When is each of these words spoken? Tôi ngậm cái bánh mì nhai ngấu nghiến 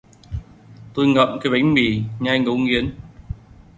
Tôi 0.93 1.07
ngậm 1.07 1.39
cái 1.41 1.51
bánh 1.51 1.73
mì 1.73 2.01
nhai 2.19 2.39
ngấu 2.39 2.57
nghiến 2.57 2.93